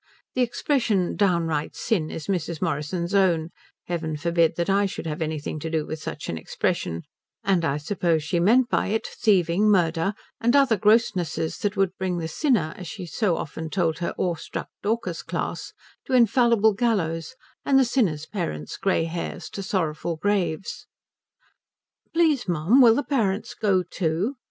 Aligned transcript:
The 0.33 0.41
expression 0.41 1.15
downright 1.15 1.75
sin 1.75 2.09
is 2.09 2.25
Mrs. 2.25 2.59
Morrison's 2.59 3.13
own, 3.13 3.51
heaven 3.83 4.17
forbid 4.17 4.55
that 4.55 4.67
I 4.67 4.87
should 4.87 5.05
have 5.05 5.21
anything 5.21 5.59
to 5.59 5.69
do 5.69 5.85
with 5.85 6.01
such 6.01 6.27
an 6.27 6.39
expression 6.39 7.03
and 7.43 7.63
I 7.63 7.77
suppose 7.77 8.23
she 8.23 8.39
meant 8.39 8.67
by 8.67 8.87
it 8.87 9.05
thieving, 9.05 9.69
murder, 9.69 10.15
and 10.39 10.55
other 10.55 10.75
grossnesses 10.75 11.59
that 11.59 11.77
would 11.77 11.95
bring 11.99 12.17
the 12.17 12.27
sinner, 12.27 12.73
as 12.77 12.87
she 12.87 13.07
often 13.23 13.69
told 13.69 13.99
her 13.99 14.15
awe 14.17 14.33
struck 14.33 14.69
Dorcas 14.81 15.21
class, 15.21 15.71
to 16.07 16.13
infallible 16.13 16.73
gallows, 16.73 17.35
and 17.63 17.77
the 17.77 17.85
sinner's 17.85 18.25
parents' 18.25 18.77
grey 18.77 19.03
hairs 19.03 19.51
to 19.51 19.61
sorrowful 19.61 20.15
graves. 20.15 20.87
"Please 22.11 22.47
mum, 22.47 22.81
will 22.81 22.95
the 22.95 23.03
parents 23.03 23.53
go 23.53 23.83
too?" 23.83 24.33